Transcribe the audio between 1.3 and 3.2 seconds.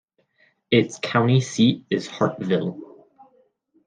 seat is Hartville.